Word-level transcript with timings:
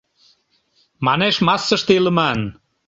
Манеш, 1.05 1.35
массыште 1.47 1.91
илыман. 1.99 2.39